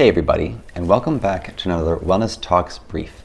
Hey 0.00 0.08
everybody, 0.08 0.56
and 0.74 0.88
welcome 0.88 1.18
back 1.18 1.54
to 1.58 1.68
another 1.68 1.98
Wellness 1.98 2.40
Talks 2.40 2.78
brief. 2.78 3.22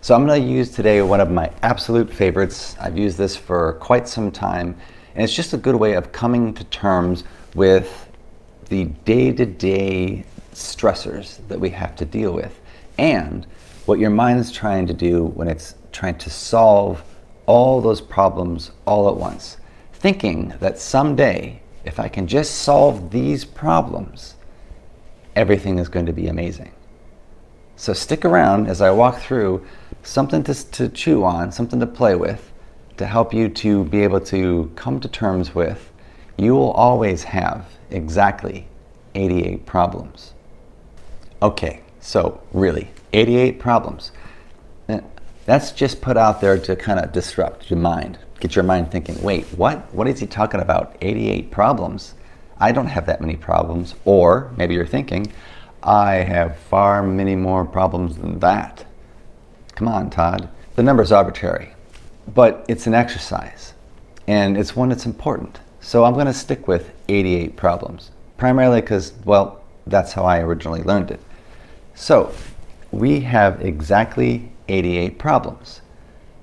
So 0.00 0.12
I'm 0.12 0.26
going 0.26 0.42
to 0.42 0.48
use 0.48 0.70
today 0.72 1.00
one 1.02 1.20
of 1.20 1.30
my 1.30 1.52
absolute 1.62 2.12
favorites. 2.12 2.74
I've 2.80 2.98
used 2.98 3.16
this 3.16 3.36
for 3.36 3.74
quite 3.74 4.08
some 4.08 4.32
time, 4.32 4.76
and 5.14 5.22
it's 5.22 5.32
just 5.32 5.52
a 5.52 5.56
good 5.56 5.76
way 5.76 5.92
of 5.92 6.10
coming 6.10 6.52
to 6.54 6.64
terms 6.64 7.22
with 7.54 8.10
the 8.70 8.86
day-to-day 9.04 10.24
stressors 10.52 11.46
that 11.46 11.60
we 11.60 11.70
have 11.70 11.94
to 11.94 12.04
deal 12.04 12.32
with 12.32 12.58
and 12.98 13.46
what 13.86 14.00
your 14.00 14.10
mind's 14.10 14.50
trying 14.50 14.84
to 14.88 14.92
do 14.92 15.26
when 15.26 15.46
it's 15.46 15.76
trying 15.92 16.18
to 16.18 16.28
solve 16.28 17.04
all 17.46 17.80
those 17.80 18.00
problems 18.00 18.72
all 18.84 19.08
at 19.08 19.14
once, 19.14 19.58
thinking 19.92 20.52
that 20.58 20.80
someday 20.80 21.62
if 21.84 22.00
I 22.00 22.08
can 22.08 22.26
just 22.26 22.62
solve 22.62 23.12
these 23.12 23.44
problems, 23.44 24.34
everything 25.38 25.78
is 25.78 25.88
going 25.88 26.06
to 26.06 26.12
be 26.12 26.26
amazing. 26.26 26.72
So 27.76 27.92
stick 27.92 28.24
around 28.24 28.66
as 28.66 28.80
I 28.82 28.90
walk 28.90 29.20
through 29.20 29.64
something 30.02 30.42
to, 30.42 30.70
to 30.72 30.88
chew 30.88 31.22
on, 31.22 31.52
something 31.52 31.78
to 31.78 31.86
play 31.86 32.16
with, 32.16 32.52
to 32.96 33.06
help 33.06 33.32
you 33.32 33.48
to 33.48 33.84
be 33.84 34.02
able 34.02 34.20
to 34.22 34.72
come 34.74 34.98
to 34.98 35.08
terms 35.08 35.54
with. 35.54 35.92
You 36.36 36.56
will 36.56 36.72
always 36.72 37.22
have 37.22 37.66
exactly 37.90 38.66
88 39.14 39.64
problems. 39.64 40.34
Okay, 41.40 41.82
so 42.00 42.40
really, 42.52 42.90
88 43.12 43.60
problems. 43.60 44.10
That's 45.46 45.70
just 45.70 46.00
put 46.00 46.16
out 46.16 46.40
there 46.40 46.58
to 46.58 46.74
kind 46.74 46.98
of 46.98 47.12
disrupt 47.12 47.70
your 47.70 47.78
mind, 47.78 48.18
get 48.40 48.56
your 48.56 48.64
mind 48.64 48.90
thinking, 48.90 49.22
wait, 49.22 49.44
what? 49.56 49.94
What 49.94 50.08
is 50.08 50.18
he 50.18 50.26
talking 50.26 50.60
about? 50.60 50.96
88 51.00 51.52
problems? 51.52 52.14
I 52.60 52.72
don't 52.72 52.86
have 52.86 53.06
that 53.06 53.20
many 53.20 53.36
problems. 53.36 53.94
Or 54.04 54.52
maybe 54.56 54.74
you're 54.74 54.86
thinking, 54.86 55.32
I 55.82 56.14
have 56.16 56.56
far 56.56 57.02
many 57.02 57.36
more 57.36 57.64
problems 57.64 58.16
than 58.18 58.40
that. 58.40 58.84
Come 59.74 59.88
on, 59.88 60.10
Todd. 60.10 60.48
The 60.74 60.82
number 60.82 61.02
is 61.02 61.12
arbitrary, 61.12 61.70
but 62.34 62.64
it's 62.68 62.86
an 62.86 62.94
exercise, 62.94 63.74
and 64.26 64.56
it's 64.56 64.76
one 64.76 64.88
that's 64.88 65.06
important. 65.06 65.60
So 65.80 66.04
I'm 66.04 66.14
going 66.14 66.26
to 66.26 66.34
stick 66.34 66.68
with 66.68 66.92
88 67.08 67.56
problems, 67.56 68.10
primarily 68.36 68.80
because, 68.80 69.12
well, 69.24 69.62
that's 69.86 70.12
how 70.12 70.24
I 70.24 70.40
originally 70.40 70.82
learned 70.82 71.10
it. 71.10 71.20
So 71.94 72.32
we 72.90 73.20
have 73.20 73.60
exactly 73.60 74.50
88 74.68 75.18
problems. 75.18 75.80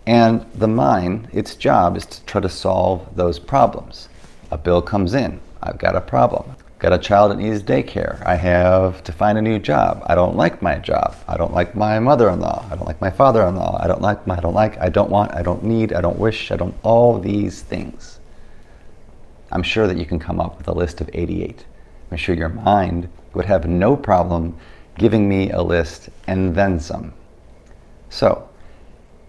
And 0.08 0.45
the 0.54 0.67
mind, 0.67 1.30
its 1.32 1.56
job 1.56 1.98
is 1.98 2.06
to 2.06 2.23
try 2.26 2.42
to 2.42 2.50
solve 2.50 3.16
those 3.16 3.39
problems. 3.39 4.09
A 4.52 4.58
bill 4.58 4.82
comes 4.82 5.14
in. 5.14 5.39
I've 5.66 5.77
got 5.80 5.95
a 5.95 6.02
problem. 6.02 6.55
Got 6.77 6.94
a 6.94 6.99
child 6.99 7.31
that 7.31 7.38
needs 7.38 7.63
daycare. 7.63 8.23
I 8.25 8.35
have 8.35 9.03
to 9.05 9.11
find 9.11 9.38
a 9.38 9.41
new 9.41 9.59
job. 9.59 10.03
I 10.05 10.13
don't 10.13 10.35
like 10.35 10.61
my 10.61 10.75
job. 10.75 11.16
I 11.27 11.38
don't 11.38 11.53
like 11.53 11.73
my 11.73 11.99
mother-in-law. 11.99 12.67
I 12.69 12.75
don't 12.75 12.85
like 12.85 13.02
my 13.02 13.09
father-in-law. 13.09 13.80
I 13.81 13.88
don't 13.88 14.02
like 14.02 14.27
my, 14.27 14.38
I 14.38 14.41
don't 14.41 14.53
like, 14.53 14.77
I 14.77 14.89
don't 14.89 15.09
want, 15.09 15.33
I 15.33 15.41
don't 15.41 15.63
need, 15.63 15.93
I 15.93 16.02
don't 16.02 16.19
wish, 16.19 16.52
I 16.52 16.58
don't, 16.58 16.75
all 16.83 17.17
these 17.17 17.61
things. 17.61 18.19
I'm 19.52 19.63
sure 19.63 19.88
that 19.88 19.97
you 19.97 20.05
can 20.05 20.19
come 20.19 20.39
up 20.39 20.58
with 20.58 20.67
a 20.67 20.73
list 20.73 21.02
of 21.02 21.09
88. 21.13 21.66
I'm 22.11 22.17
sure 22.17 22.36
your 22.36 22.49
mind 22.49 23.09
would 23.33 23.45
have 23.45 23.67
no 23.67 23.95
problem 23.95 24.55
giving 24.97 25.27
me 25.27 25.49
a 25.52 25.61
list 25.61 26.09
and 26.27 26.53
then 26.53 26.80
some. 26.80 27.13
So, 28.09 28.47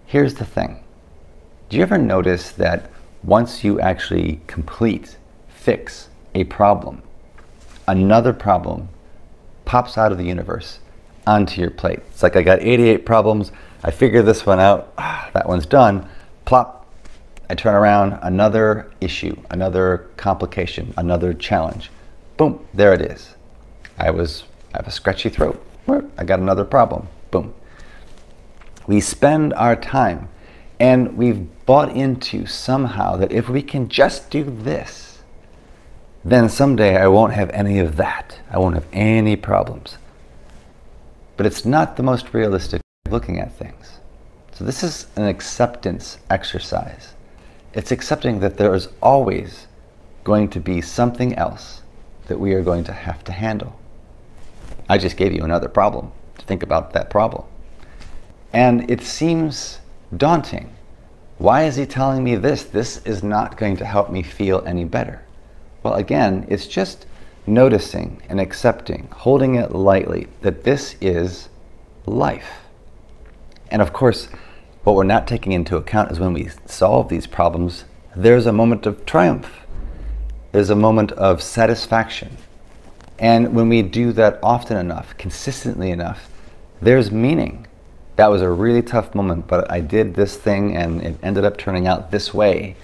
here's 0.05 0.35
the 0.35 0.45
thing. 0.45 0.83
Do 1.69 1.77
you 1.77 1.83
ever 1.83 1.97
notice 1.97 2.51
that 2.51 2.89
once 3.23 3.63
you 3.63 3.79
actually 3.79 4.41
complete, 4.47 5.17
fix, 5.47 6.09
a 6.35 6.43
problem, 6.45 7.01
another 7.87 8.33
problem 8.33 8.89
pops 9.65 9.97
out 9.97 10.11
of 10.11 10.17
the 10.17 10.23
universe 10.23 10.79
onto 11.25 11.59
your 11.59 11.69
plate. 11.69 11.99
It's 12.09 12.23
like 12.23 12.35
I 12.35 12.41
got 12.41 12.61
88 12.61 13.05
problems. 13.05 13.51
I 13.83 13.91
figure 13.91 14.23
this 14.23 14.45
one 14.45 14.59
out. 14.59 14.93
Ah, 14.97 15.29
that 15.33 15.47
one's 15.47 15.65
done. 15.65 16.09
Plop. 16.45 16.87
I 17.49 17.55
turn 17.55 17.75
around. 17.75 18.17
Another 18.23 18.91
issue, 19.01 19.35
another 19.51 20.07
complication, 20.17 20.93
another 20.97 21.33
challenge. 21.33 21.91
Boom. 22.37 22.65
There 22.73 22.93
it 22.93 23.01
is. 23.01 23.35
I 23.97 24.11
was. 24.11 24.43
I 24.73 24.77
have 24.77 24.87
a 24.87 24.91
scratchy 24.91 25.29
throat. 25.29 25.63
I 26.17 26.23
got 26.23 26.39
another 26.39 26.65
problem. 26.65 27.07
Boom. 27.31 27.53
We 28.87 29.01
spend 29.01 29.53
our 29.53 29.75
time, 29.75 30.29
and 30.79 31.17
we've 31.17 31.47
bought 31.65 31.89
into 31.89 32.45
somehow 32.45 33.17
that 33.17 33.31
if 33.31 33.49
we 33.49 33.61
can 33.61 33.89
just 33.89 34.29
do 34.29 34.43
this, 34.43 35.06
then 36.31 36.49
someday 36.49 36.97
I 36.97 37.07
won't 37.07 37.33
have 37.33 37.49
any 37.51 37.79
of 37.79 37.95
that. 37.97 38.39
I 38.51 38.57
won't 38.57 38.75
have 38.75 38.87
any 38.91 39.35
problems. 39.35 39.97
But 41.37 41.45
it's 41.45 41.65
not 41.65 41.95
the 41.95 42.03
most 42.03 42.33
realistic 42.33 42.81
looking 43.09 43.39
at 43.39 43.53
things. 43.53 43.99
So 44.51 44.65
this 44.65 44.83
is 44.83 45.07
an 45.15 45.23
acceptance 45.23 46.17
exercise. 46.29 47.13
It's 47.73 47.91
accepting 47.91 48.39
that 48.39 48.57
there 48.57 48.73
is 48.73 48.89
always 49.01 49.67
going 50.23 50.49
to 50.49 50.59
be 50.59 50.81
something 50.81 51.35
else 51.35 51.81
that 52.27 52.39
we 52.39 52.53
are 52.53 52.63
going 52.63 52.83
to 52.85 52.91
have 52.91 53.23
to 53.25 53.31
handle. 53.31 53.79
I 54.89 54.97
just 54.97 55.15
gave 55.15 55.33
you 55.33 55.43
another 55.43 55.69
problem 55.69 56.11
to 56.39 56.45
think 56.45 56.63
about 56.63 56.93
that 56.93 57.09
problem. 57.09 57.45
And 58.51 58.89
it 58.89 59.01
seems 59.01 59.79
daunting. 60.15 60.73
Why 61.37 61.65
is 61.65 61.75
he 61.75 61.85
telling 61.85 62.23
me 62.23 62.35
this? 62.35 62.63
This 62.63 62.97
is 63.05 63.21
not 63.21 63.57
going 63.57 63.77
to 63.77 63.85
help 63.85 64.09
me 64.09 64.23
feel 64.23 64.63
any 64.65 64.85
better. 64.85 65.21
Well, 65.87 65.95
again, 65.95 66.45
it's 66.49 66.67
just 66.67 67.05
noticing 67.45 68.21
and 68.27 68.41
accepting, 68.41 69.07
holding 69.09 69.55
it 69.55 69.71
lightly, 69.71 70.27
that 70.41 70.65
this 70.65 70.97
is 70.99 71.47
life. 72.05 72.63
And 73.71 73.81
of 73.81 73.93
course, 73.93 74.27
what 74.83 74.97
we're 74.97 75.05
not 75.05 75.27
taking 75.27 75.53
into 75.53 75.77
account 75.77 76.11
is 76.11 76.19
when 76.19 76.33
we 76.33 76.49
solve 76.65 77.07
these 77.07 77.25
problems, 77.25 77.85
there's 78.13 78.47
a 78.47 78.51
moment 78.51 78.85
of 78.85 79.05
triumph. 79.05 79.61
There's 80.51 80.69
a 80.69 80.75
moment 80.75 81.13
of 81.13 81.41
satisfaction. 81.41 82.35
And 83.17 83.55
when 83.55 83.69
we 83.69 83.81
do 83.81 84.11
that 84.11 84.39
often 84.43 84.75
enough, 84.75 85.17
consistently 85.17 85.89
enough, 85.89 86.29
there's 86.81 87.11
meaning. 87.11 87.65
That 88.17 88.29
was 88.29 88.41
a 88.41 88.49
really 88.49 88.81
tough 88.81 89.15
moment, 89.15 89.47
but 89.47 89.71
I 89.71 89.79
did 89.79 90.15
this 90.15 90.35
thing 90.35 90.75
and 90.75 91.01
it 91.01 91.17
ended 91.23 91.45
up 91.45 91.57
turning 91.57 91.87
out 91.87 92.11
this 92.11 92.33
way, 92.33 92.75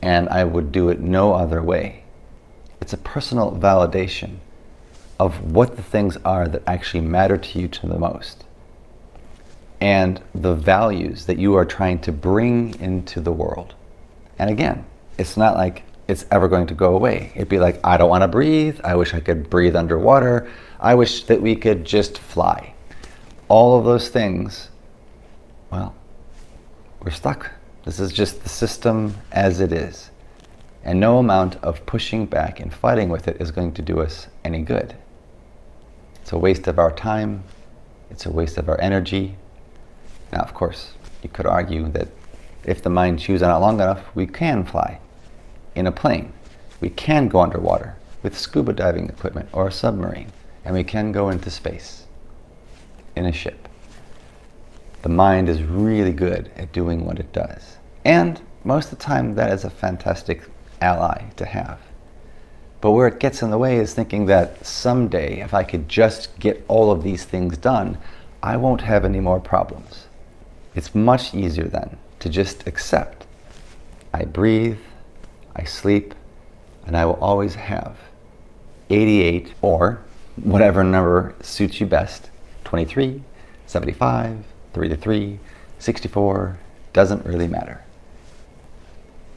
and 0.00 0.28
I 0.28 0.44
would 0.44 0.70
do 0.70 0.90
it 0.90 1.00
no 1.00 1.32
other 1.32 1.60
way. 1.60 2.04
It's 2.80 2.92
a 2.92 2.98
personal 2.98 3.52
validation 3.52 4.38
of 5.18 5.52
what 5.52 5.76
the 5.76 5.82
things 5.82 6.16
are 6.24 6.46
that 6.48 6.62
actually 6.66 7.00
matter 7.00 7.36
to 7.36 7.58
you 7.58 7.68
to 7.68 7.86
the 7.86 7.98
most 7.98 8.44
and 9.80 10.20
the 10.34 10.54
values 10.54 11.26
that 11.26 11.38
you 11.38 11.54
are 11.54 11.64
trying 11.64 11.98
to 12.00 12.12
bring 12.12 12.78
into 12.80 13.20
the 13.20 13.32
world. 13.32 13.74
And 14.38 14.50
again, 14.50 14.84
it's 15.18 15.36
not 15.36 15.56
like 15.56 15.82
it's 16.08 16.24
ever 16.30 16.48
going 16.48 16.66
to 16.68 16.74
go 16.74 16.94
away. 16.94 17.32
It'd 17.34 17.48
be 17.48 17.58
like, 17.58 17.80
I 17.84 17.96
don't 17.96 18.08
want 18.08 18.22
to 18.22 18.28
breathe. 18.28 18.80
I 18.84 18.94
wish 18.94 19.12
I 19.12 19.20
could 19.20 19.50
breathe 19.50 19.76
underwater. 19.76 20.50
I 20.80 20.94
wish 20.94 21.24
that 21.24 21.40
we 21.40 21.56
could 21.56 21.84
just 21.84 22.18
fly. 22.18 22.74
All 23.48 23.78
of 23.78 23.84
those 23.84 24.08
things, 24.08 24.70
well, 25.70 25.94
we're 27.00 27.10
stuck. 27.10 27.50
This 27.84 28.00
is 28.00 28.12
just 28.12 28.42
the 28.42 28.48
system 28.48 29.14
as 29.32 29.60
it 29.60 29.72
is 29.72 30.10
and 30.86 31.00
no 31.00 31.18
amount 31.18 31.56
of 31.64 31.84
pushing 31.84 32.26
back 32.26 32.60
and 32.60 32.72
fighting 32.72 33.08
with 33.08 33.26
it 33.26 33.36
is 33.40 33.50
going 33.50 33.72
to 33.72 33.82
do 33.82 34.00
us 34.00 34.28
any 34.44 34.62
good. 34.62 34.94
It's 36.22 36.30
a 36.30 36.38
waste 36.38 36.68
of 36.68 36.78
our 36.78 36.92
time, 36.92 37.42
it's 38.08 38.24
a 38.24 38.30
waste 38.30 38.56
of 38.56 38.68
our 38.68 38.80
energy. 38.80 39.36
Now, 40.32 40.42
of 40.42 40.54
course, 40.54 40.92
you 41.24 41.28
could 41.28 41.44
argue 41.44 41.88
that 41.88 42.06
if 42.64 42.82
the 42.82 42.88
mind 42.88 43.18
chews 43.18 43.42
on 43.42 43.50
it 43.50 43.58
long 43.58 43.80
enough, 43.80 44.14
we 44.14 44.28
can 44.28 44.64
fly 44.64 45.00
in 45.74 45.88
a 45.88 45.92
plane. 45.92 46.32
We 46.80 46.90
can 46.90 47.26
go 47.26 47.40
underwater 47.40 47.96
with 48.22 48.38
scuba 48.38 48.72
diving 48.72 49.08
equipment 49.08 49.48
or 49.52 49.66
a 49.66 49.72
submarine, 49.72 50.32
and 50.64 50.72
we 50.72 50.84
can 50.84 51.10
go 51.10 51.30
into 51.30 51.50
space 51.50 52.04
in 53.16 53.26
a 53.26 53.32
ship. 53.32 53.68
The 55.02 55.08
mind 55.08 55.48
is 55.48 55.64
really 55.64 56.12
good 56.12 56.48
at 56.56 56.72
doing 56.72 57.04
what 57.04 57.18
it 57.18 57.32
does. 57.32 57.76
And 58.04 58.40
most 58.62 58.92
of 58.92 58.98
the 58.98 59.04
time, 59.04 59.34
that 59.34 59.52
is 59.52 59.64
a 59.64 59.70
fantastic 59.70 60.42
ally 60.80 61.30
to 61.36 61.44
have. 61.44 61.78
But 62.80 62.92
where 62.92 63.08
it 63.08 63.20
gets 63.20 63.42
in 63.42 63.50
the 63.50 63.58
way 63.58 63.78
is 63.78 63.94
thinking 63.94 64.26
that 64.26 64.64
someday, 64.64 65.40
if 65.40 65.54
I 65.54 65.64
could 65.64 65.88
just 65.88 66.38
get 66.38 66.64
all 66.68 66.90
of 66.90 67.02
these 67.02 67.24
things 67.24 67.56
done, 67.56 67.98
I 68.42 68.56
won't 68.56 68.82
have 68.82 69.04
any 69.04 69.20
more 69.20 69.40
problems. 69.40 70.06
It's 70.74 70.94
much 70.94 71.34
easier 71.34 71.64
then 71.64 71.96
to 72.20 72.28
just 72.28 72.66
accept. 72.66 73.26
I 74.12 74.24
breathe, 74.24 74.78
I 75.54 75.64
sleep, 75.64 76.14
and 76.86 76.96
I 76.96 77.06
will 77.06 77.14
always 77.14 77.54
have 77.54 77.96
88 78.90 79.54
or 79.62 80.02
whatever 80.36 80.84
number 80.84 81.34
suits 81.40 81.80
you 81.80 81.86
best 81.86 82.30
23, 82.64 83.22
75, 83.66 84.44
33, 84.74 85.38
64, 85.78 86.58
doesn't 86.92 87.24
really 87.24 87.48
matter 87.48 87.85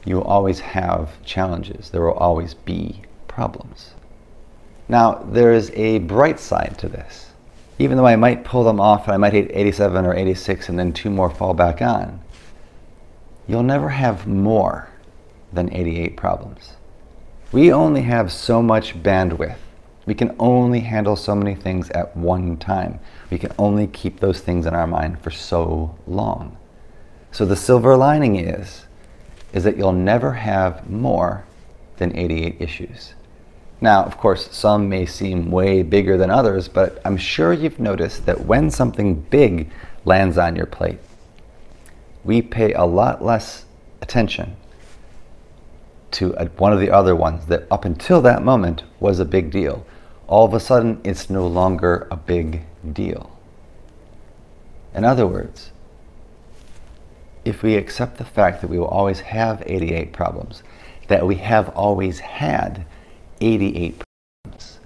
you 0.04 0.16
will 0.16 0.24
always 0.24 0.60
have 0.60 1.22
challenges. 1.24 1.90
There 1.90 2.02
will 2.02 2.12
always 2.12 2.54
be 2.54 3.02
problems. 3.28 3.94
Now, 4.88 5.24
there 5.30 5.52
is 5.52 5.70
a 5.74 5.98
bright 5.98 6.40
side 6.40 6.76
to 6.78 6.88
this. 6.88 7.30
Even 7.78 7.96
though 7.96 8.06
I 8.06 8.16
might 8.16 8.44
pull 8.44 8.64
them 8.64 8.80
off 8.80 9.04
and 9.04 9.14
I 9.14 9.16
might 9.16 9.32
hit 9.32 9.50
87 9.54 10.04
or 10.04 10.14
86 10.14 10.68
and 10.68 10.78
then 10.78 10.92
two 10.92 11.10
more 11.10 11.30
fall 11.30 11.54
back 11.54 11.80
on, 11.80 12.20
you'll 13.46 13.62
never 13.62 13.88
have 13.88 14.26
more 14.26 14.88
than 15.52 15.72
88 15.72 16.16
problems. 16.16 16.74
We 17.52 17.72
only 17.72 18.02
have 18.02 18.30
so 18.30 18.62
much 18.62 19.02
bandwidth. 19.02 19.56
We 20.06 20.14
can 20.14 20.34
only 20.38 20.80
handle 20.80 21.16
so 21.16 21.34
many 21.34 21.54
things 21.54 21.90
at 21.90 22.16
one 22.16 22.56
time. 22.56 23.00
We 23.30 23.38
can 23.38 23.52
only 23.58 23.86
keep 23.86 24.20
those 24.20 24.40
things 24.40 24.66
in 24.66 24.74
our 24.74 24.86
mind 24.86 25.20
for 25.20 25.30
so 25.30 25.96
long. 26.06 26.56
So 27.32 27.44
the 27.44 27.56
silver 27.56 27.96
lining 27.96 28.36
is, 28.36 28.86
is 29.52 29.64
that 29.64 29.76
you'll 29.76 29.92
never 29.92 30.32
have 30.32 30.88
more 30.88 31.44
than 31.96 32.16
88 32.16 32.56
issues. 32.60 33.14
Now, 33.80 34.04
of 34.04 34.18
course, 34.18 34.54
some 34.54 34.88
may 34.88 35.06
seem 35.06 35.50
way 35.50 35.82
bigger 35.82 36.16
than 36.16 36.30
others, 36.30 36.68
but 36.68 37.00
I'm 37.04 37.16
sure 37.16 37.52
you've 37.52 37.80
noticed 37.80 38.26
that 38.26 38.44
when 38.44 38.70
something 38.70 39.14
big 39.14 39.70
lands 40.04 40.36
on 40.36 40.54
your 40.54 40.66
plate, 40.66 40.98
we 42.22 42.42
pay 42.42 42.74
a 42.74 42.84
lot 42.84 43.24
less 43.24 43.64
attention 44.02 44.56
to 46.12 46.34
a, 46.36 46.46
one 46.46 46.72
of 46.72 46.80
the 46.80 46.90
other 46.90 47.16
ones 47.16 47.46
that 47.46 47.66
up 47.70 47.84
until 47.84 48.20
that 48.20 48.42
moment 48.42 48.82
was 48.98 49.18
a 49.18 49.24
big 49.24 49.50
deal. 49.50 49.86
All 50.26 50.44
of 50.44 50.54
a 50.54 50.60
sudden, 50.60 51.00
it's 51.04 51.30
no 51.30 51.46
longer 51.46 52.06
a 52.10 52.16
big 52.16 52.62
deal. 52.92 53.38
In 54.94 55.04
other 55.04 55.26
words, 55.26 55.70
if 57.44 57.62
we 57.62 57.76
accept 57.76 58.18
the 58.18 58.24
fact 58.24 58.60
that 58.60 58.68
we 58.68 58.78
will 58.78 58.86
always 58.86 59.20
have 59.20 59.62
88 59.66 60.12
problems, 60.12 60.62
that 61.08 61.26
we 61.26 61.36
have 61.36 61.68
always 61.70 62.20
had 62.20 62.84
88 63.40 64.02
problems, 64.44 64.80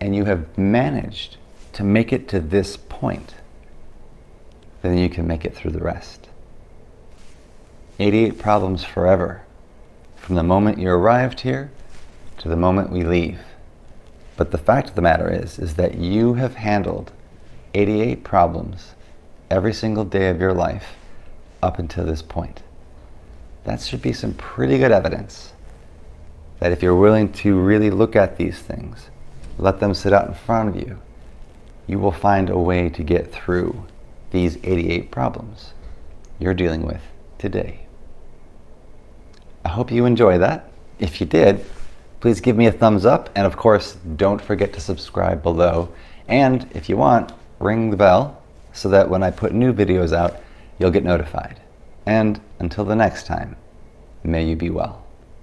and 0.00 0.14
you 0.14 0.24
have 0.24 0.56
managed 0.56 1.36
to 1.72 1.82
make 1.82 2.12
it 2.12 2.28
to 2.28 2.40
this 2.40 2.76
point, 2.76 3.34
then 4.82 4.96
you 4.96 5.08
can 5.08 5.26
make 5.26 5.44
it 5.44 5.54
through 5.54 5.72
the 5.72 5.80
rest. 5.80 6.28
88 7.98 8.38
problems 8.38 8.84
forever, 8.84 9.42
from 10.16 10.36
the 10.36 10.42
moment 10.42 10.78
you 10.78 10.88
arrived 10.88 11.40
here 11.40 11.70
to 12.38 12.48
the 12.48 12.56
moment 12.56 12.90
we 12.90 13.02
leave. 13.02 13.40
But 14.36 14.50
the 14.50 14.58
fact 14.58 14.90
of 14.90 14.94
the 14.94 15.02
matter 15.02 15.30
is, 15.30 15.58
is 15.58 15.74
that 15.74 15.94
you 15.94 16.34
have 16.34 16.56
handled 16.56 17.12
88 17.72 18.24
problems 18.24 18.94
every 19.50 19.72
single 19.72 20.04
day 20.04 20.28
of 20.28 20.40
your 20.40 20.52
life 20.52 20.96
up 21.64 21.78
until 21.78 22.04
this 22.04 22.22
point. 22.22 22.62
That 23.64 23.80
should 23.80 24.02
be 24.02 24.12
some 24.12 24.34
pretty 24.34 24.78
good 24.78 24.92
evidence 24.92 25.52
that 26.60 26.72
if 26.72 26.82
you're 26.82 26.94
willing 26.94 27.32
to 27.32 27.58
really 27.58 27.90
look 27.90 28.14
at 28.14 28.36
these 28.36 28.58
things, 28.58 29.10
let 29.58 29.80
them 29.80 29.94
sit 29.94 30.12
out 30.12 30.28
in 30.28 30.34
front 30.34 30.68
of 30.68 30.76
you, 30.76 31.00
you 31.86 31.98
will 31.98 32.12
find 32.12 32.48
a 32.48 32.58
way 32.58 32.88
to 32.88 33.02
get 33.02 33.32
through 33.32 33.84
these 34.30 34.56
88 34.62 35.10
problems 35.10 35.72
you're 36.38 36.54
dealing 36.54 36.86
with 36.86 37.00
today. 37.38 37.86
I 39.64 39.68
hope 39.70 39.90
you 39.90 40.04
enjoy 40.04 40.38
that. 40.38 40.70
If 40.98 41.20
you 41.20 41.26
did, 41.26 41.64
please 42.20 42.40
give 42.40 42.56
me 42.56 42.66
a 42.66 42.72
thumbs 42.72 43.06
up. 43.06 43.30
And 43.34 43.46
of 43.46 43.56
course, 43.56 43.96
don't 44.16 44.40
forget 44.40 44.72
to 44.74 44.80
subscribe 44.80 45.42
below. 45.42 45.92
And 46.28 46.68
if 46.74 46.88
you 46.88 46.96
want, 46.96 47.32
ring 47.60 47.90
the 47.90 47.96
bell 47.96 48.42
so 48.72 48.88
that 48.88 49.08
when 49.08 49.22
I 49.22 49.30
put 49.30 49.52
new 49.52 49.72
videos 49.72 50.12
out, 50.12 50.40
you'll 50.78 50.90
get 50.90 51.04
notified. 51.04 51.60
And 52.06 52.40
until 52.58 52.84
the 52.84 52.96
next 52.96 53.26
time, 53.26 53.56
may 54.22 54.44
you 54.44 54.56
be 54.56 54.70
well. 54.70 55.03